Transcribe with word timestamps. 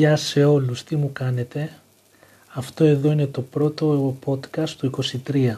Γεια 0.00 0.16
σε 0.16 0.44
όλους, 0.44 0.84
τι 0.84 0.96
μου 0.96 1.12
κάνετε; 1.12 1.72
Αυτό 2.54 2.84
εδώ 2.84 3.10
είναι 3.10 3.26
το 3.26 3.42
πρώτο 3.42 4.16
podcast 4.26 4.68
του 4.68 4.90
23. 5.26 5.54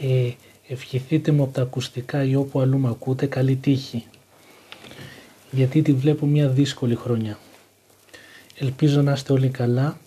Ε, 0.00 0.30
ευχηθείτε 0.68 1.32
μου 1.32 1.42
από 1.42 1.52
τα 1.52 1.62
ακουστικά 1.62 2.24
ή 2.24 2.34
όπου 2.34 2.60
αλλού 2.60 2.78
με 2.78 2.88
ακούτε 2.88 3.26
καλή 3.26 3.56
τύχη. 3.56 4.04
Γιατί 5.50 5.82
τη 5.82 5.92
βλέπω 5.92 6.26
μια 6.26 6.48
δύσκολη 6.48 6.94
χρονιά. 6.94 7.38
Ελπίζω 8.58 9.02
να 9.02 9.12
είστε 9.12 9.32
όλοι 9.32 9.48
καλά. 9.48 9.98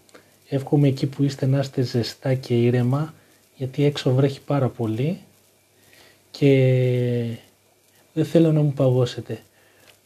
Εύχομαι 0.50 0.88
εκεί 0.88 1.06
που 1.06 1.24
είστε 1.24 1.46
να 1.46 1.60
είστε 1.60 1.82
ζεστά 1.82 2.34
και 2.34 2.54
ήρεμα 2.54 3.14
γιατί 3.56 3.84
έξω 3.84 4.14
βρέχει 4.14 4.42
πάρα 4.42 4.70
πολύ 4.70 5.20
και 6.32 6.50
δεν 8.14 8.26
θέλω 8.26 8.52
να 8.52 8.62
μου 8.62 8.74
παγώσετε. 8.74 9.40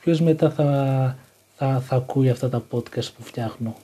Ποιος 0.01 0.21
μετά 0.21 0.51
θα 0.51 1.28
θα, 1.59 1.79
θα 1.79 1.95
ακούει 1.95 2.29
αυτά 2.29 2.49
τα 2.49 2.63
podcast 2.71 3.11
που 3.17 3.23
φτιάχνω. 3.23 3.75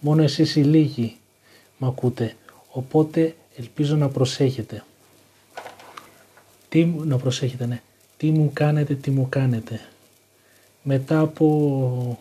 Μόνο 0.00 0.22
εσείς 0.22 0.56
οι 0.56 0.62
λίγοι 0.62 1.16
με 1.78 1.86
ακούτε. 1.86 2.36
Οπότε 2.70 3.34
ελπίζω 3.56 3.96
να 3.96 4.08
προσέχετε. 4.08 4.84
Τι, 6.68 6.84
να 6.84 7.16
προσέχετε, 7.16 7.66
ναι. 7.66 7.82
Τι 8.16 8.30
μου 8.30 8.50
κάνετε, 8.52 8.94
τι 8.94 9.10
μου 9.10 9.28
κάνετε. 9.28 9.80
Μετά 10.82 11.20
από 11.20 12.18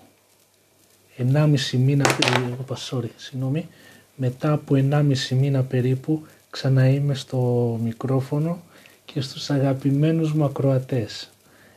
1,5 1.17 1.57
μήνα, 1.71 2.05
οπα, 2.59 2.77
sorry, 2.89 3.09
συγγνώμη, 3.15 3.67
μετά 4.15 4.51
από 4.51 4.75
1,5 4.75 5.13
μήνα 5.29 5.63
περίπου 5.63 6.25
ξανά 6.49 6.87
είμαι 6.87 7.13
στο 7.13 7.39
μικρόφωνο 7.83 8.61
και 9.05 9.21
στους 9.21 9.49
αγαπημένους 9.49 10.33
μου 10.33 10.43
ακροατές. 10.43 11.29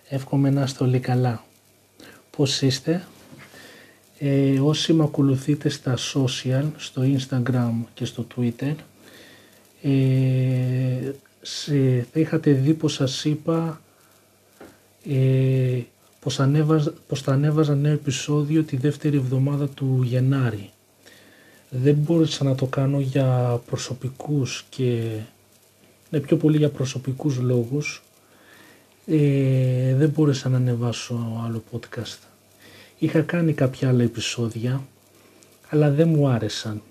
Εύχομαι 0.09 0.51
να 0.51 0.63
είστε 0.63 0.85
όλοι 0.85 0.99
καλά. 0.99 1.45
Πώς 2.37 2.63
είστε, 2.63 3.07
ε, 4.19 4.61
όσοι 4.61 4.93
με 4.93 5.05
ακολουθείτε 5.05 5.69
στα 5.69 5.95
social, 5.97 6.65
στο 6.77 7.03
Instagram 7.03 7.73
και 7.95 8.05
στο 8.05 8.27
Twitter, 8.37 8.75
ε, 9.83 11.13
σε, 11.43 12.07
θα 12.13 12.21
είχατε 12.21 12.53
δει 12.53 12.75
πως 12.75 12.93
σας 12.93 13.25
είπα 13.25 13.81
ε, 15.09 15.81
πως, 16.21 16.41
ανέβαζα, 16.41 16.95
πως 17.09 17.21
θα 17.21 17.33
ανέβαζα 17.33 17.75
νέο 17.75 17.93
επεισόδιο 17.93 18.63
τη 18.63 18.77
δεύτερη 18.77 19.17
εβδομάδα 19.17 19.69
του 19.69 20.01
Γενάρη. 20.03 20.71
Δεν 21.71 21.95
μπόρεσα 21.95 22.45
να 22.45 22.55
το 22.55 22.67
κάνω 22.67 23.01
για 23.01 23.61
προσωπικούς 23.67 24.65
και 24.69 25.19
ναι, 26.11 26.21
πιο 26.21 26.37
πολύ 26.37 26.57
για 26.57 26.69
προσωπικούς 26.71 27.39
λόγους. 27.39 28.03
Ε, 29.07 29.95
δεν 29.95 30.09
μπόρεσα 30.09 30.49
να 30.49 30.57
ανεβάσω 30.57 31.43
άλλο 31.47 31.63
podcast. 31.73 32.36
Είχα 32.99 33.21
κάνει 33.21 33.53
κάποια 33.53 33.89
άλλα 33.89 34.03
επεισόδια, 34.03 34.87
αλλά 35.69 35.91
δεν 35.91 36.09
μου 36.09 36.29
άρεσαν. 36.29 36.83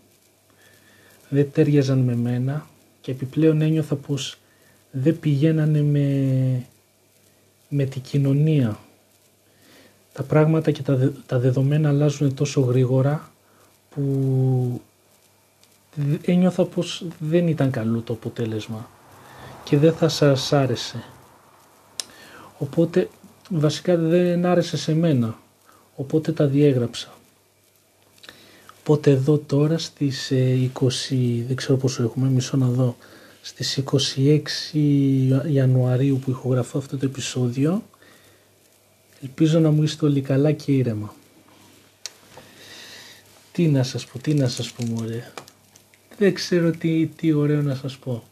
Δεν 1.29 1.51
τέριαζαν 1.51 1.99
με 1.99 2.15
μένα 2.15 2.67
και 3.01 3.11
επιπλέον 3.11 3.61
ένιωθα 3.61 3.95
πως 3.95 4.37
δεν 4.91 5.19
πηγαίνανε 5.19 5.81
με, 5.81 6.65
με 7.69 7.85
την 7.85 8.01
κοινωνία. 8.01 8.79
Τα 10.13 10.23
πράγματα 10.23 10.71
και 10.71 10.81
τα, 10.81 11.11
τα 11.25 11.39
δεδομένα 11.39 11.89
αλλάζουν 11.89 12.33
τόσο 12.33 12.61
γρήγορα 12.61 13.31
που 13.89 14.81
ένιωθα 16.21 16.65
πως 16.65 17.05
δεν 17.19 17.47
ήταν 17.47 17.71
καλό 17.71 18.01
το 18.01 18.13
αποτέλεσμα 18.13 18.89
και 19.63 19.77
δεν 19.77 19.93
θα 19.93 20.07
σας 20.07 20.53
άρεσε. 20.53 21.03
Οπότε 22.57 23.09
βασικά 23.49 23.97
δεν 23.97 24.45
άρεσε 24.45 24.77
σε 24.77 24.93
μένα 24.93 25.37
οπότε 25.95 26.31
τα 26.31 26.45
διέγραψα. 26.45 27.13
Οπότε 28.79 29.11
εδώ 29.11 29.37
τώρα 29.37 29.77
στις 29.77 30.31
20, 30.31 30.35
ε, 31.09 31.43
δεν 31.47 31.55
ξέρω 31.55 31.77
πόσο 31.77 32.03
έχουμε, 32.03 32.27
μισό 32.27 32.57
να 32.57 32.67
δω, 32.67 32.97
στις 33.41 33.77
26 33.77 34.41
Ιανουαρίου 35.51 36.19
που 36.19 36.29
ηχογραφώ 36.29 36.77
αυτό 36.77 36.97
το 36.97 37.05
επεισόδιο, 37.05 37.83
ελπίζω 39.21 39.59
να 39.59 39.71
μου 39.71 39.83
είστε 39.83 40.05
όλοι 40.05 40.21
καλά 40.21 40.51
και 40.51 40.71
ήρεμα. 40.71 41.15
Τι 43.51 43.67
να 43.67 43.83
σας 43.83 44.05
πω, 44.05 44.19
τι 44.19 44.33
να 44.33 44.47
σας 44.47 44.71
πω 44.71 44.85
μωρέ. 44.85 45.31
Δεν 46.17 46.33
ξέρω 46.33 46.71
τι, 46.71 47.05
τι 47.05 47.33
ωραίο 47.33 47.61
να 47.61 47.75
σας 47.75 47.97
πω. 47.97 48.23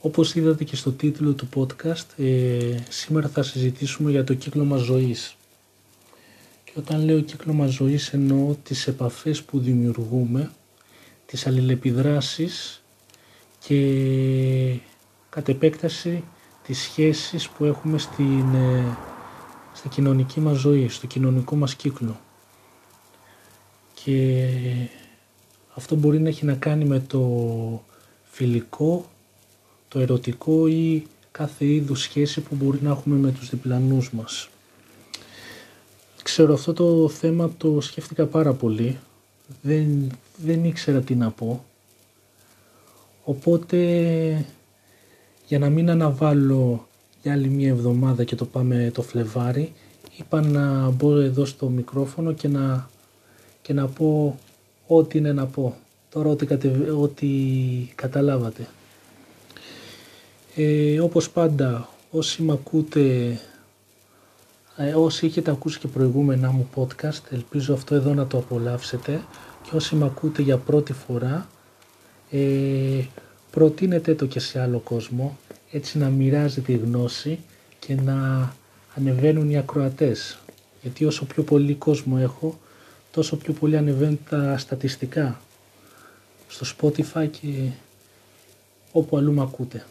Όπως 0.00 0.34
είδατε 0.34 0.64
και 0.64 0.76
στο 0.76 0.92
τίτλο 0.92 1.32
του 1.32 1.48
podcast, 1.54 2.06
ε, 2.16 2.76
σήμερα 2.88 3.28
θα 3.28 3.42
συζητήσουμε 3.42 4.10
για 4.10 4.24
το 4.24 4.34
κύκλωμα 4.34 4.76
ζωής. 4.76 5.36
Και 6.72 6.78
όταν 6.78 7.04
λέω 7.04 7.20
κύκλωμα 7.20 7.66
ζωής 7.66 8.12
εννοώ 8.12 8.54
τις 8.62 8.86
επαφές 8.86 9.42
που 9.42 9.58
δημιουργούμε, 9.58 10.50
τις 11.26 11.46
αλληλεπιδράσεις 11.46 12.82
και 13.58 13.78
κατ' 15.28 15.48
επέκταση 15.48 16.24
τις 16.66 16.78
σχέσεις 16.78 17.48
που 17.48 17.64
έχουμε 17.64 17.98
στην, 17.98 18.54
ε, 18.54 18.96
στη 19.72 19.88
κοινωνική 19.88 20.40
μας 20.40 20.58
ζωή, 20.58 20.88
στο 20.88 21.06
κοινωνικό 21.06 21.56
μας 21.56 21.74
κύκλο. 21.74 22.20
Και 23.94 24.48
αυτό 25.74 25.96
μπορεί 25.96 26.20
να 26.20 26.28
έχει 26.28 26.44
να 26.44 26.54
κάνει 26.54 26.84
με 26.84 27.00
το 27.00 27.22
φιλικό, 28.22 29.10
το 29.88 29.98
ερωτικό 29.98 30.66
ή 30.66 31.06
κάθε 31.30 31.64
είδους 31.64 32.00
σχέση 32.00 32.40
που 32.40 32.54
μπορεί 32.54 32.78
να 32.82 32.90
έχουμε 32.90 33.16
με 33.16 33.32
τους 33.32 33.50
διπλανούς 33.50 34.12
μας. 34.12 34.48
Ξέρω 36.32 36.54
αυτό 36.54 36.72
το 36.72 37.08
θέμα 37.08 37.50
το 37.56 37.80
σκέφτηκα 37.80 38.26
πάρα 38.26 38.52
πολύ. 38.52 38.98
Δεν, 39.62 40.10
δεν 40.36 40.64
ήξερα 40.64 41.00
τι 41.00 41.14
να 41.14 41.30
πω. 41.30 41.64
Οπότε 43.24 43.78
για 45.46 45.58
να 45.58 45.68
μην 45.68 45.90
αναβάλω 45.90 46.88
για 47.22 47.32
άλλη 47.32 47.48
μια 47.48 47.68
εβδομάδα 47.68 48.24
και 48.24 48.34
το 48.34 48.44
πάμε 48.44 48.90
το 48.94 49.02
Φλεβάρι 49.02 49.72
είπα 50.16 50.40
να 50.40 50.90
μπω 50.90 51.16
εδώ 51.16 51.44
στο 51.44 51.68
μικρόφωνο 51.68 52.32
και 52.32 52.48
να, 52.48 52.88
και 53.62 53.72
να 53.72 53.86
πω 53.86 54.38
ό,τι 54.86 55.18
είναι 55.18 55.32
να 55.32 55.46
πω. 55.46 55.76
Τώρα 56.10 56.30
ό,τι, 56.30 56.68
ό,τι 57.00 57.28
καταλάβατε. 57.94 58.66
Ε, 60.54 61.00
όπως 61.00 61.30
πάντα 61.30 61.88
όσοι 62.10 62.42
με 62.42 62.52
ακούτε 62.52 63.38
ε, 64.76 64.94
όσοι 64.94 65.26
έχετε 65.26 65.50
ακούσει 65.50 65.78
και 65.78 65.88
προηγούμενά 65.88 66.50
μου 66.50 66.68
podcast, 66.74 67.20
ελπίζω 67.30 67.74
αυτό 67.74 67.94
εδώ 67.94 68.14
να 68.14 68.26
το 68.26 68.38
απολαύσετε 68.38 69.22
και 69.62 69.76
όσοι 69.76 69.94
με 69.96 70.04
ακούτε 70.04 70.42
για 70.42 70.56
πρώτη 70.56 70.92
φορά, 70.92 71.48
ε, 72.30 73.04
προτείνετε 73.50 74.14
το 74.14 74.26
και 74.26 74.40
σε 74.40 74.60
άλλο 74.60 74.78
κόσμο, 74.78 75.38
έτσι 75.70 75.98
να 75.98 76.08
μοιράζετε 76.08 76.72
η 76.72 76.76
γνώση 76.76 77.38
και 77.78 77.94
να 77.94 78.52
ανεβαίνουν 78.96 79.50
οι 79.50 79.58
ακροατές. 79.58 80.38
Γιατί 80.82 81.04
όσο 81.04 81.24
πιο 81.24 81.42
πολύ 81.42 81.74
κόσμο 81.74 82.16
έχω, 82.20 82.58
τόσο 83.10 83.36
πιο 83.36 83.52
πολύ 83.52 83.76
ανεβαίνουν 83.76 84.18
τα 84.28 84.58
στατιστικά 84.58 85.40
στο 86.48 86.66
Spotify 86.76 87.28
και 87.30 87.68
όπου 88.92 89.16
αλλού 89.16 89.32
με 89.32 89.42
ακούτε. 89.42 89.84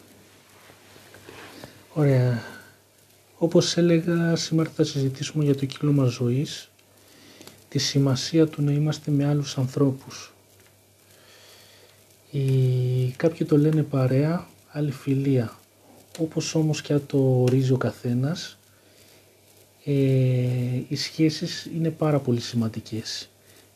Ωραία. 1.94 2.61
Όπως 3.44 3.78
έλεγα, 3.78 4.36
σήμερα 4.36 4.70
θα 4.70 4.84
συζητήσουμε 4.84 5.44
για 5.44 5.56
το 5.56 5.66
κύκλωμα 5.66 6.06
ζωής, 6.06 6.70
τη 7.70 7.80
σημασία 7.80 8.48
του 8.48 8.62
να 8.62 8.72
είμαστε 8.72 9.12
με 9.12 9.28
άλλους 9.28 9.58
ανθρώπους. 9.58 10.34
Οι... 12.32 12.42
Κάποιοι 13.18 13.48
το 13.48 13.58
λένε 13.58 13.84
παρέα, 13.84 14.48
άλλη 14.72 14.92
φιλία. 14.92 15.58
Όπως 16.20 16.56
όμως 16.56 16.82
και 16.82 16.98
το 16.98 17.42
ορίζει 17.42 17.72
ο 17.72 17.78
καθένας, 17.78 18.58
ε, 19.86 19.92
οι 20.88 20.96
σχέσεις 20.96 21.70
είναι 21.76 21.90
πάρα 21.90 22.20
πολύ 22.20 22.40
σημαντικές 22.40 23.30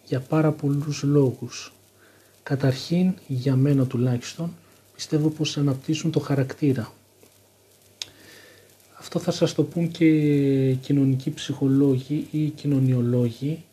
για 0.06 0.20
πάρα 0.20 0.52
πολλούς 0.52 1.04
λόγους. 1.04 1.74
Καταρχήν, 2.44 3.14
για 3.28 3.56
μένα 3.56 3.86
τουλάχιστον, 3.86 4.54
πιστεύω 4.96 5.30
πως 5.30 5.58
αναπτύσσουν 5.58 6.12
το 6.12 6.20
χαρακτήρα. 6.20 6.94
Αυτό 9.06 9.20
θα 9.20 9.32
σας 9.32 9.54
το 9.54 9.64
πούν 9.64 9.92
και 9.92 10.08
κοινωνικοί 10.82 11.32
ψυχολόγοι 11.32 12.28
ή 12.32 12.50
κοινωνιολόγοι 12.50 13.64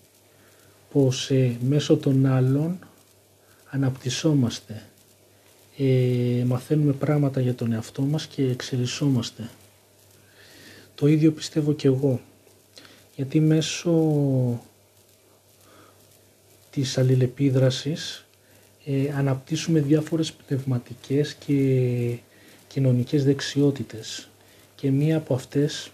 πως 0.91 1.31
ε, 1.31 1.57
μέσω 1.61 1.97
των 1.97 2.27
άλλων 2.27 2.79
αναπτυσσόμαστε, 3.71 4.83
ε, 5.79 6.45
μαθαίνουμε 6.47 6.93
πράγματα 6.93 7.41
για 7.41 7.55
τον 7.55 7.73
εαυτό 7.73 8.03
μας 8.03 8.27
και 8.27 8.43
εξελισσόμαστε. 8.43 9.51
Το 10.95 11.07
ίδιο 11.07 11.33
πιστεύω 11.33 11.73
και 11.73 11.87
εγώ, 11.87 12.21
γιατί 13.17 13.41
μέσω 13.41 13.93
της 16.71 16.99
αλληλεπίδρασης 16.99 18.27
ε, 18.85 19.13
αναπτύσσουμε 19.17 19.81
διάφορες 19.81 20.33
πνευματικές 20.33 21.35
και 21.35 22.17
κοινωνικές 22.69 23.25
δεξιότητες 23.25 24.27
και 24.83 24.91
μία 24.91 25.17
από 25.17 25.35
αυτές 25.35 25.91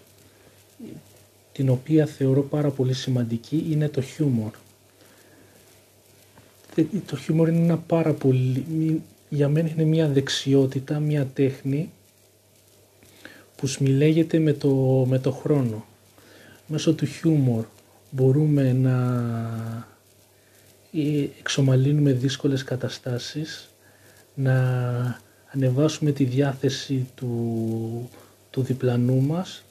την 1.51 1.69
οποία 1.69 2.05
θεωρώ 2.05 2.41
πάρα 2.41 2.69
πολύ 2.69 2.93
σημαντική 2.93 3.65
είναι 3.69 3.89
το 3.89 4.01
χιούμορ. 4.01 4.51
Το 7.05 7.17
χιούμορ 7.17 7.47
είναι 7.47 7.63
ένα 7.63 7.77
πάρα 7.77 8.13
πολύ, 8.13 9.01
για 9.29 9.49
μένα 9.49 9.69
είναι 9.69 9.83
μια 9.83 10.07
δεξιότητα, 10.07 10.99
μια 10.99 11.25
τέχνη 11.25 11.91
που 13.55 13.67
σμιλέγεται 13.67 14.39
με 14.39 14.53
το, 14.53 14.69
με 15.09 15.19
το 15.19 15.31
χρόνο. 15.31 15.85
Μέσω 16.67 16.93
του 16.93 17.05
χιούμορ 17.05 17.65
μπορούμε 18.11 18.73
να 18.73 18.97
ε, 20.93 21.27
εξομαλύνουμε 21.39 22.11
δύσκολες 22.11 22.63
καταστάσεις, 22.63 23.69
να 24.35 24.53
ανεβάσουμε 25.53 26.11
τη 26.11 26.23
διάθεση 26.23 27.07
του, 27.15 28.09
του 28.59 28.65
διπλανού 28.65 29.21
μας 29.21 29.63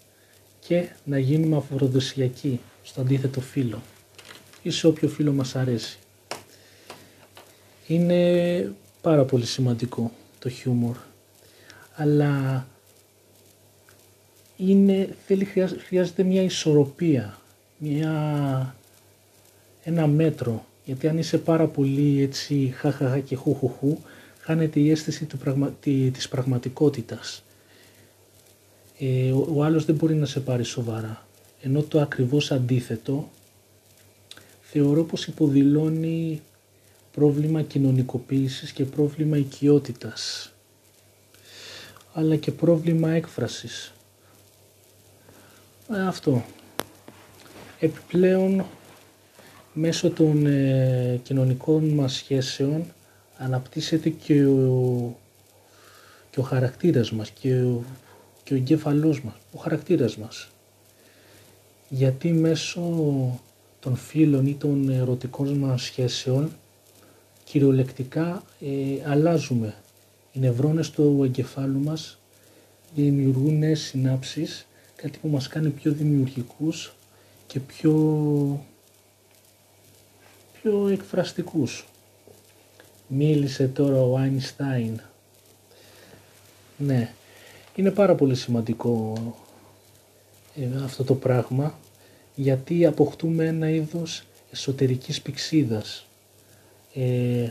και 0.61 0.89
να 1.05 1.19
γίνουμε 1.19 1.57
αφοροδοσιακοί 1.57 2.61
στο 2.83 3.01
αντίθετο 3.01 3.41
φίλο 3.41 3.83
ή 4.63 4.71
σε 4.71 4.87
όποιο 4.87 5.09
φίλο 5.09 5.33
μας 5.33 5.57
αρέσει. 5.57 5.99
Είναι 7.87 8.73
πάρα 9.01 9.25
πολύ 9.25 9.47
σημαντικό 9.47 10.13
το 10.39 10.49
χιούμορ, 10.49 10.97
αλλά 11.95 12.67
είναι, 14.57 15.17
θέλει, 15.27 15.45
χρειάζεται 15.87 16.23
μια 16.23 16.43
ισορροπία, 16.43 17.39
μια, 17.79 18.77
ένα 19.83 20.07
μέτρο, 20.07 20.67
γιατί 20.85 21.09
αν 21.09 21.19
είσαι 21.19 21.39
πάρα 21.39 21.67
πολύ 21.67 22.23
έτσι 22.23 22.75
χαχαχα 22.77 23.21
και 23.21 23.37
χουχουχού, 23.37 23.99
χάνεται 24.41 24.81
η 24.81 24.91
αίσθηση 24.91 25.25
του 25.25 25.39
πραγμα, 25.39 25.75
της 26.13 26.29
πραγματικότητας. 26.29 27.43
Ε, 28.99 29.31
ο, 29.33 29.49
ο 29.55 29.63
άλλος 29.65 29.85
δεν 29.85 29.95
μπορεί 29.95 30.15
να 30.15 30.27
σε 30.27 30.41
πάρει 30.41 30.65
σοβαρά, 30.65 31.27
ενώ 31.63 31.83
το 31.83 32.01
ακριβώς 32.01 32.53
αντίθετο 32.53 33.29
θεωρώ 34.61 35.05
πως 35.05 35.27
υποδηλώνει 35.27 36.43
πρόβλημα 37.13 37.63
κοινωνικοποίησης 37.63 38.73
και 38.73 38.85
πρόβλημα 38.85 39.37
οικειότητας, 39.37 40.53
αλλά 42.13 42.37
και 42.37 42.53
πρόβλημα 42.53 43.11
έκφρασης. 43.11 43.93
Ε, 45.93 46.07
αυτό. 46.07 46.45
Επιπλέον, 47.81 48.65
μέσω 49.73 50.11
των 50.11 50.47
ε, 50.47 51.21
κοινωνικών 51.23 51.89
μας 51.89 52.13
σχέσεων 52.13 52.85
αναπτύσσεται 53.39 54.09
και 54.09 54.47
ο, 54.47 55.17
και 56.31 56.41
ο 56.41 56.43
χαρακτήρας 56.43 57.13
μας 57.13 57.31
και 57.31 57.55
ο, 57.55 57.85
και 58.49 58.55
ο 58.55 58.57
εγκέφαλός 58.57 59.23
μας, 59.23 59.35
ο 59.53 59.59
χαρακτήρας 59.59 60.17
μας. 60.17 60.49
Γιατί 61.89 62.33
μέσω 62.33 62.83
των 63.81 63.97
φίλων 63.97 64.47
ή 64.47 64.55
των 64.55 64.89
ερωτικών 64.89 65.49
μας 65.49 65.83
σχέσεων 65.83 66.51
κυριολεκτικά 67.45 68.43
ε, 68.61 69.11
αλλάζουμε. 69.11 69.75
Οι 70.33 70.39
νευρώνες 70.39 70.91
του 70.91 71.23
εγκεφάλου 71.25 71.81
μας 71.81 72.19
δημιουργούν 72.95 73.59
νέες 73.59 73.81
συνάψεις, 73.81 74.67
κάτι 74.97 75.19
που 75.19 75.29
μας 75.29 75.49
κάνει 75.49 75.69
πιο 75.69 75.93
δημιουργικούς 75.93 76.93
και 77.47 77.61
πιο, 77.61 78.65
πιο 80.63 80.89
εκφραστικούς. 80.89 81.87
Μίλησε 83.09 83.69
τώρα 83.69 84.01
ο 84.01 84.17
Άινστάιν. 84.17 85.01
Ναι, 86.77 87.13
είναι 87.79 87.91
πάρα 87.91 88.15
πολύ 88.15 88.35
σημαντικό 88.35 89.13
ε, 90.57 90.85
αυτό 90.85 91.05
το 91.05 91.15
πράγμα 91.15 91.79
γιατί 92.35 92.87
αποκτούμε 92.87 93.47
ένα 93.47 93.71
είδος 93.71 94.23
εσωτερικής 94.51 95.23
πηξίδας 95.23 96.07
ε, 96.95 97.49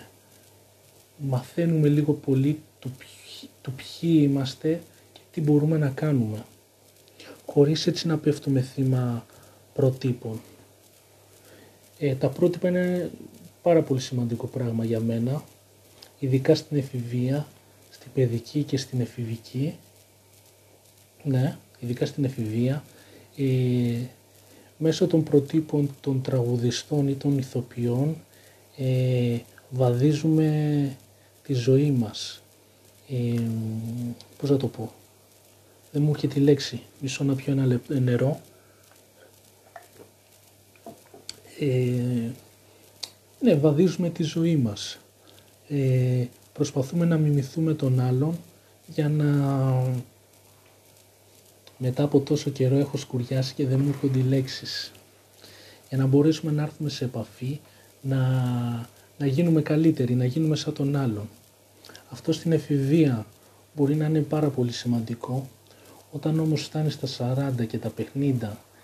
μαθαίνουμε 1.18 1.88
λίγο 1.88 2.14
πολύ 2.14 2.60
του, 2.80 2.92
του 3.62 3.72
ποιοι 3.72 4.20
είμαστε 4.24 4.82
και 5.14 5.20
τι 5.32 5.42
μπορούμε 5.42 5.78
να 5.78 5.90
κάνουμε 5.90 6.46
χωρίς 7.46 7.88
έτσι 7.88 8.08
να 8.08 8.18
πέφτουμε 8.18 8.62
θύμα 8.62 9.26
προτύπων. 9.74 10.42
Ε, 12.00 12.16
τα 12.16 12.30
πρότυπα 12.30 12.68
είναι 12.68 13.12
πάρα 13.62 13.82
πολύ 13.82 14.00
σημαντικό 14.00 14.48
πράγμα 14.48 14.86
για 14.86 15.00
μένα, 15.00 15.44
ειδικά 16.20 16.56
στην 16.56 16.78
εφηβεία, 16.78 17.48
στην 17.90 18.12
παιδική 18.14 18.64
και 18.64 18.78
στην 18.78 19.02
εφηβική. 19.02 19.76
Ναι, 21.28 21.58
ειδικά 21.80 22.06
στην 22.06 22.24
εφηβεία. 22.24 22.84
Ε, 23.38 23.44
μέσω 24.78 25.08
των 25.08 25.24
προτύπων 25.24 25.96
των 26.02 26.22
τραγουδιστών 26.22 27.08
ή 27.08 27.14
των 27.14 27.38
ηθοποιών 27.38 28.16
ε, 28.78 29.38
βαδίζουμε 29.70 30.98
τη 31.44 31.54
ζωή 31.54 31.92
μας. 31.92 32.42
Ε, 33.10 33.42
πώς 34.38 34.50
να 34.50 34.58
το 34.58 34.68
πω. 34.68 34.92
Δεν 35.92 36.02
μου 36.02 36.10
έρχεται 36.10 36.40
η 36.40 36.44
λέξη. 36.44 36.82
Μισό 37.02 37.24
να 37.24 37.36
πιω 37.36 37.52
ένα 37.54 37.82
νερό. 37.88 38.42
Ε, 41.60 42.32
ναι, 43.40 43.56
βαδίζουμε 43.56 44.10
τη 44.10 44.24
ζωή 44.24 44.56
μας. 44.56 45.00
Ε, 45.68 46.26
προσπαθούμε 46.54 47.06
να 47.06 47.18
μιμηθούμε 47.18 47.74
τον 47.74 48.00
άλλον 48.00 48.38
για 48.88 49.10
να... 49.10 49.26
Μετά 51.78 52.04
από 52.04 52.20
τόσο 52.20 52.50
καιρό 52.50 52.76
έχω 52.76 52.98
σκουριάσει 52.98 53.54
και 53.54 53.68
δεν 53.68 53.80
μου 53.80 53.90
έρχονται 53.90 54.20
οι 54.20 54.24
λέξεις. 54.24 54.92
Για 55.90 55.98
να 55.98 56.06
μπορέσουμε 56.06 56.52
να 56.52 56.64
έρθουμε 56.64 56.90
σε 56.90 57.06
επαφή 57.06 57.60
να, 58.02 58.18
να 59.18 59.26
γίνουμε 59.26 59.62
καλύτεροι, 59.62 60.14
να 60.14 60.26
γίνουμε 60.26 60.56
σαν 60.56 60.74
τον 60.74 60.96
άλλον. 60.96 61.30
Αυτό 62.10 62.32
στην 62.32 62.52
εφηβεία 62.52 63.26
μπορεί 63.76 63.96
να 63.96 64.06
είναι 64.06 64.20
πάρα 64.20 64.50
πολύ 64.50 64.72
σημαντικό. 64.72 65.48
Όταν 66.12 66.40
όμως 66.40 66.62
φτάνεις 66.62 66.94
στα 66.94 67.08
40 67.60 67.68
και 67.68 67.78
τα 67.78 67.92
50 67.98 68.04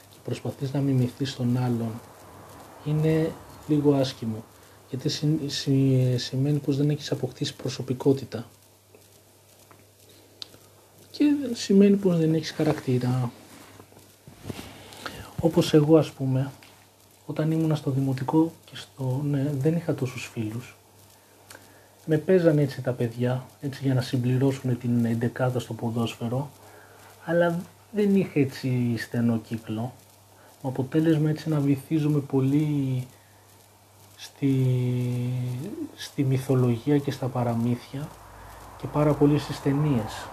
και 0.10 0.18
προσπαθείς 0.24 0.74
να 0.74 0.80
μιμηθείς 0.80 1.36
τον 1.36 1.58
άλλον, 1.58 2.02
είναι 2.86 3.32
λίγο 3.68 3.94
άσχημο. 3.94 4.44
Γιατί 4.90 5.10
σημαίνει 6.18 6.58
πως 6.58 6.78
δεν 6.78 6.90
έχεις 6.90 7.12
αποκτήσει 7.12 7.56
προσωπικότητα. 7.56 8.46
Και 11.48 11.56
σημαίνει 11.56 11.96
πως 11.96 12.18
δεν 12.18 12.34
έχεις 12.34 12.52
χαρακτήρα. 12.52 13.32
Όπως 15.40 15.74
εγώ 15.74 15.98
ας 15.98 16.12
πούμε, 16.12 16.52
όταν 17.26 17.52
ήμουν 17.52 17.76
στο 17.76 17.92
δημοτικό 17.92 18.52
και 18.66 18.76
στο, 18.76 19.22
ναι, 19.24 19.52
δεν 19.58 19.76
είχα 19.76 19.96
τόσους 19.96 20.30
φίλους. 20.34 20.76
Με 22.06 22.18
παίζανε 22.18 22.62
έτσι 22.62 22.82
τα 22.82 22.92
παιδιά, 22.92 23.46
έτσι 23.62 23.84
για 23.84 23.94
να 23.94 24.02
συμπληρώσουν 24.02 24.78
την 24.78 25.06
εντεκάδα 25.06 25.60
στο 25.60 25.74
ποδόσφαιρο, 25.74 26.50
αλλά 27.26 27.60
δεν 27.92 28.16
είχα 28.16 28.40
έτσι 28.40 28.98
στενό 28.98 29.38
κύκλο. 29.38 29.94
Με 30.62 30.70
αποτέλεσμα 30.70 31.30
έτσι 31.30 31.50
να 31.50 31.60
βυθίζομαι 31.60 32.20
πολύ 32.20 33.08
στη, 34.16 34.66
στη 35.96 36.24
μυθολογία 36.24 36.98
και 36.98 37.12
στα 37.12 37.28
παραμύθια 37.28 38.08
και 38.78 38.88
πάρα 38.88 39.14
πολύ 39.14 39.40
στις 39.40 39.62
ταινίες 39.62 40.28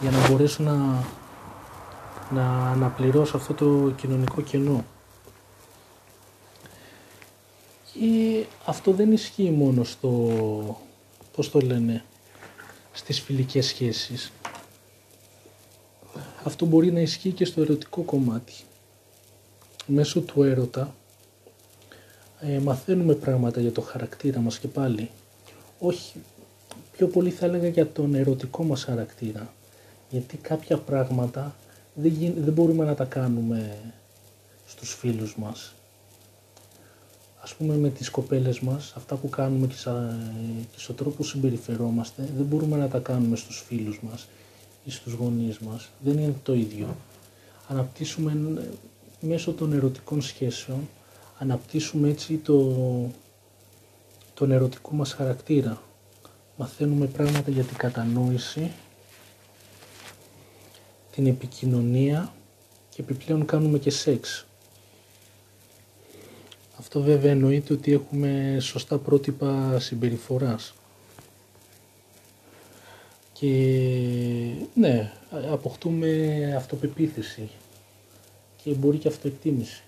για 0.00 0.10
να 0.10 0.28
μπορέσω 0.28 0.62
να, 0.62 1.04
να 2.30 2.70
αναπληρώσω 2.70 3.36
αυτό 3.36 3.54
το 3.54 3.90
κοινωνικό 3.96 4.40
κενό. 4.40 4.84
Και 7.92 8.44
αυτό 8.64 8.92
δεν 8.92 9.12
ισχύει 9.12 9.50
μόνο 9.50 9.84
στο, 9.84 10.80
πώς 11.36 11.50
το 11.50 11.60
λένε, 11.60 12.04
στις 12.92 13.20
φιλικές 13.20 13.66
σχέσεις. 13.66 14.32
Αυτό 16.44 16.66
μπορεί 16.66 16.92
να 16.92 17.00
ισχύει 17.00 17.32
και 17.32 17.44
στο 17.44 17.60
ερωτικό 17.60 18.02
κομμάτι. 18.02 18.52
Μέσω 19.86 20.20
του 20.20 20.42
έρωτα 20.42 20.94
ε, 22.40 22.58
μαθαίνουμε 22.58 23.14
πράγματα 23.14 23.60
για 23.60 23.72
το 23.72 23.80
χαρακτήρα 23.80 24.40
μας 24.40 24.58
και 24.58 24.68
πάλι. 24.68 25.10
Όχι, 25.78 26.12
πιο 26.92 27.06
πολύ 27.06 27.30
θα 27.30 27.46
έλεγα 27.46 27.68
για 27.68 27.92
τον 27.92 28.14
ερωτικό 28.14 28.64
μας 28.64 28.84
χαρακτήρα. 28.84 29.52
Γιατί 30.10 30.36
κάποια 30.36 30.78
πράγματα 30.78 31.54
δεν, 31.94 32.12
δεν 32.36 32.52
μπορούμε 32.52 32.84
να 32.84 32.94
τα 32.94 33.04
κάνουμε 33.04 33.78
στους 34.66 34.94
φίλους 34.94 35.36
μας 35.36 35.74
ας 37.44 37.54
πούμε 37.54 37.74
με 37.76 37.90
τις 37.90 38.10
κοπέλες 38.10 38.60
μας, 38.60 38.92
αυτά 38.96 39.14
που 39.16 39.28
κάνουμε 39.28 39.66
και, 39.66 39.76
σα, 39.76 39.92
και 40.70 40.76
στον 40.76 40.94
τρόπο 40.94 41.16
που 41.16 41.22
συμπεριφερόμαστε, 41.22 42.28
δεν 42.36 42.46
μπορούμε 42.46 42.76
να 42.76 42.88
τα 42.88 42.98
κάνουμε 42.98 43.36
στους 43.36 43.64
φίλους 43.66 44.00
μας 44.02 44.28
ή 44.84 44.90
στους 44.90 45.12
γονείς 45.12 45.58
μας. 45.58 45.88
Δεν 46.00 46.18
είναι 46.18 46.34
το 46.42 46.54
ίδιο. 46.54 46.96
Αναπτύσσουμε 47.68 48.36
μέσω 49.20 49.52
των 49.52 49.72
ερωτικών 49.72 50.22
σχέσεων, 50.22 50.88
αναπτύσσουμε 51.38 52.08
έτσι 52.08 52.36
το, 52.36 52.76
τον 54.34 54.50
ερωτικό 54.50 54.94
μας 54.94 55.12
χαρακτήρα. 55.12 55.82
Μαθαίνουμε 56.56 57.06
πράγματα 57.06 57.50
για 57.50 57.64
την 57.64 57.76
κατανόηση, 57.76 58.70
την 61.14 61.26
επικοινωνία 61.26 62.32
και 62.90 63.02
επιπλέον 63.02 63.44
κάνουμε 63.44 63.78
και 63.78 63.90
σεξ. 63.90 64.46
Αυτό 66.78 67.00
βέβαια 67.00 67.30
εννοείται 67.30 67.72
ότι 67.72 67.92
έχουμε 67.92 68.56
σωστά 68.60 68.98
πρότυπα 68.98 69.78
συμπεριφοράς. 69.80 70.74
Και 73.32 73.48
ναι, 74.74 75.12
αποκτούμε 75.50 76.52
αυτοπεποίθηση 76.56 77.48
και 78.62 78.70
μπορεί 78.70 78.98
και 78.98 79.08
αυτοεκτίμηση. 79.08 79.82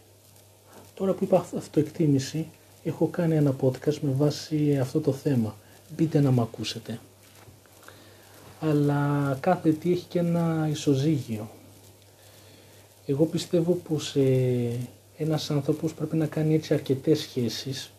Τώρα 0.94 1.12
που 1.12 1.24
είπα 1.24 1.46
αυτοεκτίμηση, 1.56 2.48
έχω 2.84 3.06
κάνει 3.06 3.34
ένα 3.34 3.56
podcast 3.60 3.98
με 4.00 4.12
βάση 4.12 4.78
αυτό 4.78 5.00
το 5.00 5.12
θέμα. 5.12 5.56
Μπείτε 5.96 6.20
να 6.20 6.30
μ' 6.30 6.40
ακούσετε. 6.40 6.98
Αλλά 8.60 9.36
κάθε 9.40 9.72
τι 9.72 9.92
έχει 9.92 10.04
και 10.08 10.18
ένα 10.18 10.68
ισοζύγιο. 10.70 11.50
Εγώ 13.06 13.24
πιστεύω 13.24 13.72
πως 13.72 14.16
ε, 14.16 14.88
ένας 15.16 15.50
άνθρωπος 15.50 15.94
πρέπει 15.94 16.16
να 16.16 16.26
κάνει 16.26 16.54
έτσι 16.54 16.74
αρκετές 16.74 17.18
σχέσεις 17.18 17.90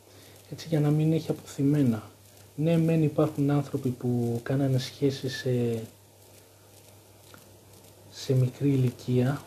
έτσι 0.52 0.68
για 0.70 0.80
να 0.80 0.90
μην 0.90 1.14
έχει 1.14 1.32
αποθυμένα. 1.32 2.04
Ναι, 2.56 2.78
μεν 2.78 3.04
υπάρχουν 3.04 3.50
άνθρωποι 3.50 3.90
που 3.90 4.40
κάνανε 4.44 4.78
σχέσεις 4.78 5.36
σε, 5.38 5.82
σε 8.12 8.34
μικρή 8.34 8.70
ηλικία, 8.70 9.42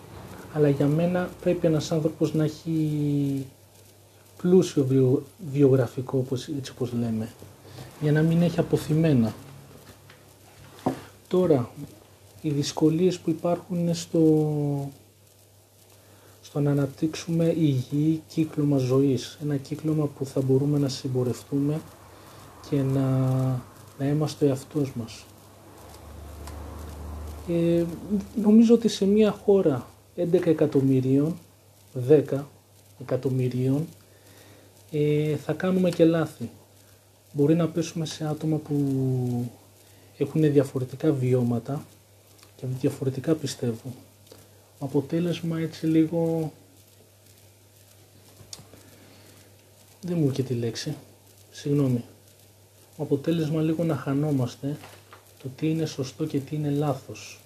αλλά 0.53 0.69
για 0.69 0.87
μένα 0.87 1.31
πρέπει 1.41 1.67
ένας 1.67 1.93
άνθρωπος 1.93 2.35
να 2.35 2.45
έχει 2.45 3.47
πλούσιο 4.37 4.87
βιογραφικό, 5.53 6.19
όπως, 6.19 6.49
έτσι 6.49 6.71
όπως 6.71 6.93
λέμε, 6.93 7.29
για 8.01 8.13
να 8.13 8.23
μην 8.23 8.43
έχει 8.43 8.61
αποθυμένα. 8.61 9.35
Τώρα, 11.31 11.71
οι 12.41 12.51
δυσκολίες 12.51 13.19
που 13.19 13.31
υπάρχουν 13.31 13.95
στο, 13.95 14.91
στο 16.43 16.61
να 16.61 16.71
αναπτύξουμε 16.71 17.45
υγιή 17.45 18.23
κύκλωμα 18.29 18.79
ζωής. 18.79 19.39
Ένα 19.43 19.57
κύκλωμα 19.57 20.07
που 20.07 20.25
θα 20.27 20.41
μπορούμε 20.41 20.79
να 20.79 20.89
συμπορευτούμε 20.89 21.81
και 22.71 22.83
να, 22.83 23.09
να 23.99 24.07
είμαστε 24.07 24.45
ο 24.45 24.49
εαυτός 24.49 24.93
μας. 24.95 25.25
Ε, 27.49 27.85
νομίζω 28.43 28.75
ότι 28.75 28.89
σε 28.89 29.05
μια 29.07 29.31
χώρα 29.31 29.87
11 30.17 30.47
εκατομμυρίων, 30.47 31.37
10 32.09 32.23
εκατομμυρίων, 33.01 33.87
ε, 34.91 35.37
θα 35.37 35.53
κάνουμε 35.53 35.91
και 35.91 36.05
λάθη. 36.05 36.51
Μπορεί 37.33 37.55
να 37.55 37.69
πέσουμε 37.69 38.07
σε 38.07 38.27
άτομα 38.27 38.57
που 38.57 38.75
έχουν 40.23 40.53
διαφορετικά 40.53 41.13
βιώματα 41.13 41.85
και 42.57 42.67
διαφορετικά 42.67 43.35
πιστεύω. 43.35 43.95
Αποτέλεσμα 44.79 45.59
έτσι 45.59 45.87
λίγο... 45.87 46.53
Δεν 50.01 50.19
μου 50.19 50.29
έρχεται 50.29 50.55
τη 50.55 50.61
λέξη. 50.61 50.97
Συγγνώμη. 51.51 52.05
Αποτέλεσμα 52.99 53.63
λίγο 53.63 53.85
να 53.85 53.97
χανόμαστε 53.97 54.77
το 55.43 55.49
τι 55.57 55.71
είναι 55.71 55.87
σωστό 55.87 56.27
και 56.27 56.39
τι 56.39 56.57
είναι 56.57 56.71
λάθος. 56.71 57.41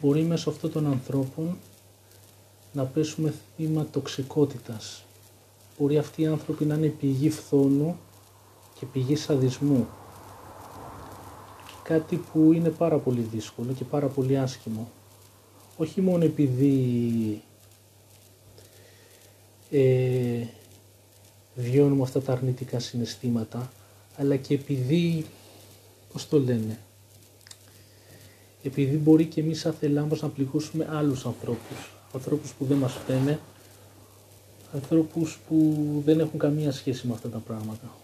Μπορεί 0.00 0.22
μέσω 0.22 0.50
αυτών 0.50 0.72
των 0.72 0.86
ανθρώπων 0.86 1.56
να 2.72 2.84
πέσουμε 2.84 3.34
θύμα 3.56 3.86
τοξικότητας. 3.90 5.04
Μπορεί 5.78 5.98
αυτοί 5.98 6.22
οι 6.22 6.26
άνθρωποι 6.26 6.64
να 6.64 6.74
είναι 6.74 6.86
πηγή 6.86 7.30
φθόνου 7.30 7.98
και 8.78 8.86
πηγή 8.86 9.16
σαδισμού. 9.16 9.88
Κάτι 11.84 12.16
που 12.16 12.52
είναι 12.52 12.68
πάρα 12.68 12.98
πολύ 12.98 13.20
δύσκολο 13.20 13.72
και 13.72 13.84
πάρα 13.84 14.06
πολύ 14.06 14.38
άσχημο. 14.38 14.90
Όχι 15.76 16.00
μόνο 16.00 16.24
επειδή 16.24 17.42
ε, 19.70 20.46
βιώνουμε 21.54 22.02
αυτά 22.02 22.20
τα 22.20 22.32
αρνητικά 22.32 22.78
συναισθήματα, 22.78 23.72
αλλά 24.16 24.36
και 24.36 24.54
επειδή, 24.54 25.26
πώς 26.12 26.28
το 26.28 26.38
λένε, 26.38 26.78
επειδή 28.62 28.96
μπορεί 28.96 29.24
και 29.26 29.40
εμείς 29.40 29.60
σαν 29.60 29.72
θελάμπος 29.72 30.22
να 30.22 30.28
πληγώσουμε 30.28 30.88
άλλους 30.90 31.26
ανθρώπους, 31.26 31.94
ανθρώπους 32.14 32.52
που 32.52 32.64
δεν 32.64 32.76
μας 32.76 32.92
φταίνε, 32.92 33.40
ανθρώπους 34.74 35.38
που 35.48 35.76
δεν 36.04 36.20
έχουν 36.20 36.38
καμία 36.38 36.72
σχέση 36.72 37.06
με 37.06 37.12
αυτά 37.12 37.28
τα 37.28 37.38
πράγματα. 37.38 37.94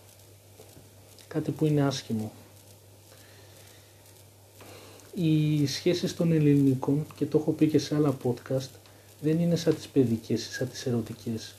Κάτι 1.28 1.50
που 1.50 1.66
είναι 1.66 1.82
άσχημο. 1.82 2.32
Οι 5.14 5.66
σχέσεις 5.66 6.16
των 6.16 6.32
ελληνικών, 6.32 7.06
και 7.16 7.26
το 7.26 7.38
έχω 7.38 7.50
πει 7.50 7.66
και 7.66 7.78
σε 7.78 7.94
άλλα 7.94 8.16
podcast, 8.22 8.70
δεν 9.20 9.38
είναι 9.38 9.56
σαν 9.56 9.74
τις 9.74 9.88
παιδικές 9.88 10.46
ή 10.46 10.52
σαν 10.52 10.68
τις 10.68 10.86
ερωτικές, 10.86 11.54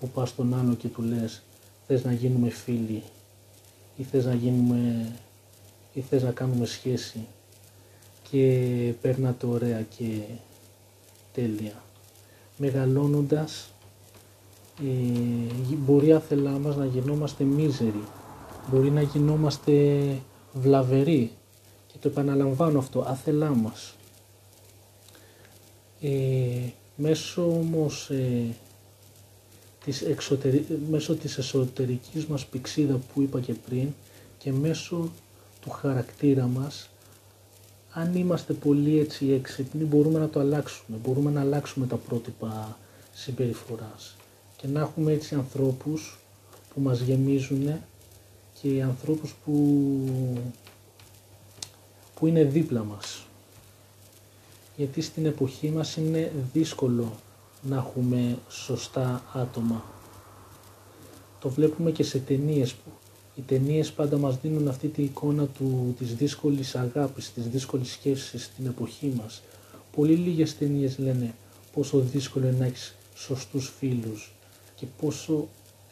που 0.00 0.08
πας 0.08 0.28
στον 0.28 0.54
άλλο 0.54 0.74
και 0.74 0.88
του 0.88 1.02
λες 1.02 1.42
θες 1.86 2.04
να 2.04 2.12
γίνουμε 2.12 2.50
φίλοι 2.50 3.02
ή 3.96 4.02
θες 4.02 4.24
να 4.24 4.34
γίνουμε 4.34 5.12
ή 5.92 6.00
θες 6.00 6.22
να 6.22 6.30
κάνουμε 6.30 6.66
σχέση 6.66 7.26
και 8.30 8.92
το 9.38 9.48
ωραία 9.48 9.82
και 9.96 10.20
τέλεια. 11.32 11.82
Μεγαλώνοντας 12.56 13.70
ε, 14.80 15.74
μπορεί 15.74 16.12
άθελά 16.12 16.50
μας 16.50 16.76
να 16.76 16.84
γινόμαστε 16.84 17.44
μίζεροι, 17.44 18.04
μπορεί 18.70 18.90
να 18.90 19.02
γινόμαστε 19.02 20.06
βλαβεροί 20.52 21.30
και 21.96 22.02
το 22.02 22.08
επαναλαμβάνω 22.08 22.78
αυτό, 22.78 23.00
άθελά 23.00 23.50
μας. 23.50 23.94
Ε, 26.00 26.10
μέσω 26.96 27.48
όμως 27.48 28.10
ε, 28.10 28.54
της 29.84 30.02
εξωτερι... 30.02 30.66
μέσω 30.90 31.14
της 31.14 31.38
εσωτερικής 31.38 32.26
μας 32.26 32.46
πηξίδα 32.46 33.00
που 33.14 33.22
είπα 33.22 33.40
και 33.40 33.54
πριν 33.54 33.88
και 34.38 34.52
μέσω 34.52 35.10
του 35.60 35.70
χαρακτήρα 35.70 36.46
μας 36.46 36.90
αν 37.92 38.14
είμαστε 38.14 38.52
πολύ 38.52 38.98
έτσι 38.98 39.30
έξυπνοι 39.32 39.84
μπορούμε 39.84 40.18
να 40.18 40.28
το 40.28 40.40
αλλάξουμε, 40.40 40.98
μπορούμε 41.04 41.30
να 41.30 41.40
αλλάξουμε 41.40 41.86
τα 41.86 41.96
πρότυπα 41.96 42.78
συμπεριφοράς 43.14 44.16
και 44.56 44.66
να 44.66 44.80
έχουμε 44.80 45.12
έτσι 45.12 45.34
ανθρώπους 45.34 46.18
που 46.74 46.80
μας 46.80 47.00
γεμίζουν 47.00 47.68
και 48.60 48.82
ανθρώπους 48.82 49.34
που, 49.44 49.52
που 52.20 52.26
είναι 52.26 52.44
δίπλα 52.44 52.84
μας. 52.84 53.26
Γιατί 54.76 55.00
στην 55.00 55.26
εποχή 55.26 55.70
μας 55.70 55.96
είναι 55.96 56.32
δύσκολο 56.52 57.12
να 57.62 57.76
έχουμε 57.76 58.38
σωστά 58.48 59.22
άτομα. 59.32 59.84
Το 61.40 61.48
βλέπουμε 61.48 61.90
και 61.90 62.02
σε 62.02 62.18
ταινίες 62.18 62.74
που 62.74 62.90
οι 63.36 63.40
ταινίες 63.40 63.92
πάντα 63.92 64.16
μας 64.16 64.36
δίνουν 64.40 64.68
αυτή 64.68 64.88
τη 64.88 65.02
εικόνα 65.02 65.46
του, 65.46 65.94
της 65.98 66.14
δύσκολης 66.14 66.74
αγάπης, 66.74 67.32
της 67.32 67.48
δύσκολης 67.48 67.90
σχέσης 67.90 68.44
στην 68.44 68.66
εποχή 68.66 69.12
μας. 69.16 69.42
Πολύ 69.96 70.14
λίγες 70.14 70.58
ταινίες 70.58 70.98
λένε 70.98 71.34
πόσο 71.72 71.98
δύσκολο 71.98 72.46
είναι 72.46 72.56
να 72.58 72.64
έχεις 72.66 72.94
σωστούς 73.14 73.72
φίλους 73.78 74.32
και 74.74 74.86
πόσο 75.00 75.48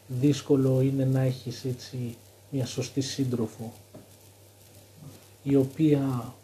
δύσκολο 0.09 0.81
είναι 0.81 1.05
να 1.05 1.21
έχεις 1.21 1.65
έτσι 1.65 2.17
μια 2.51 2.67
σωστή 2.67 3.01
σύντροφο 3.01 3.73
η 5.45 5.57
οποία 5.57 6.35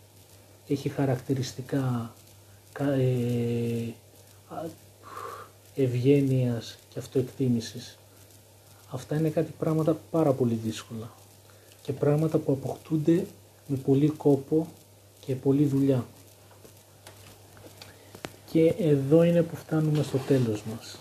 έχει 0.69 0.89
χαρακτηριστικά 0.89 2.15
ε, 2.79 3.93
ευγένειας 5.75 6.79
και 6.89 6.99
αυτοεκτίμησης. 6.99 7.99
Αυτά 8.91 9.17
είναι 9.17 9.29
κάτι 9.29 9.53
πράγματα 9.59 9.99
πάρα 10.11 10.33
πολύ 10.33 10.55
δύσκολα 10.55 11.11
και 11.83 11.93
πράγματα 11.93 12.39
που 12.39 12.53
αποκτούνται 12.53 13.27
με 13.67 13.77
πολύ 13.77 14.09
κόπο 14.09 14.67
και 15.21 15.35
πολύ 15.35 15.65
δουλειά. 15.67 16.07
Και 18.51 18.75
εδώ 18.79 19.23
είναι 19.23 19.43
που 19.43 19.57
φτάνουμε 19.57 20.03
στο 20.03 20.19
τέλος 20.19 20.63
μας. 20.63 20.99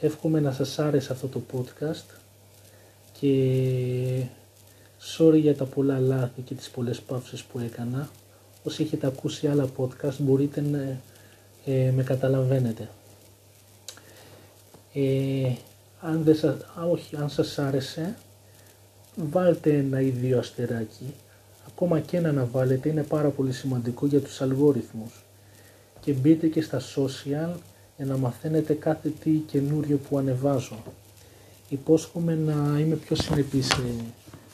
Εύχομαι 0.00 0.40
να 0.40 0.52
σας 0.52 0.78
άρεσε 0.78 1.12
αυτό 1.12 1.26
το 1.26 1.42
podcast 1.52 2.16
και 3.20 4.24
sorry 5.02 5.40
για 5.40 5.56
τα 5.56 5.64
πολλά 5.64 5.98
λάθη 5.98 6.40
και 6.40 6.54
τις 6.54 6.70
πολλές 6.70 7.00
παύσεις 7.00 7.42
που 7.42 7.58
έκανα. 7.58 8.08
Όσοι 8.64 8.82
έχετε 8.82 9.06
ακούσει 9.06 9.46
άλλα 9.46 9.68
podcast 9.76 10.16
μπορείτε 10.18 10.60
να 10.60 10.78
ε, 11.72 11.90
με 11.90 12.02
καταλαβαίνετε. 12.02 12.88
Ε, 14.92 15.52
αν, 16.00 16.22
δεν 16.22 16.34
σας, 16.34 16.56
όχι, 16.90 17.16
αν 17.16 17.30
σας 17.30 17.58
άρεσε 17.58 18.16
βάλτε 19.16 19.76
ένα 19.76 20.00
ή 20.00 20.08
δύο 20.08 20.38
αστεράκι 20.38 21.14
ακόμα 21.78 22.00
και 22.00 22.16
ένα 22.16 22.32
να 22.32 22.44
βάλετε 22.44 22.88
είναι 22.88 23.02
πάρα 23.02 23.28
πολύ 23.28 23.52
σημαντικό 23.52 24.06
για 24.06 24.20
τους 24.20 24.40
αλγόριθμους 24.40 25.24
και 26.00 26.12
μπείτε 26.12 26.46
και 26.46 26.62
στα 26.62 26.80
social 26.80 27.58
για 27.96 28.06
να 28.06 28.16
μαθαίνετε 28.16 28.74
κάθε 28.74 29.08
τι 29.08 29.30
καινούριο 29.30 29.96
που 29.96 30.18
ανεβάζω. 30.18 30.82
Υπόσχομαι 31.68 32.34
να 32.34 32.78
είμαι 32.78 32.94
πιο 32.94 33.16
συνεπής 33.16 33.68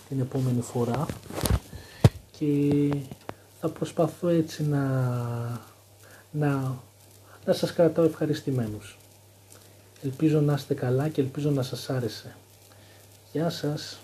την 0.08 0.20
επόμενη 0.20 0.60
φορά 0.60 1.06
και 2.38 2.90
θα 3.60 3.68
προσπαθώ 3.68 4.28
έτσι 4.28 4.62
να, 4.62 4.82
να 6.30 6.78
να 7.46 7.52
σας 7.52 7.72
κρατάω 7.72 8.04
ευχαριστημένους. 8.04 8.98
Ελπίζω 10.02 10.40
να 10.40 10.52
είστε 10.52 10.74
καλά 10.74 11.08
και 11.08 11.20
ελπίζω 11.20 11.50
να 11.50 11.62
σας 11.62 11.90
άρεσε. 11.90 12.36
Γεια 13.32 13.50
σας. 13.50 13.98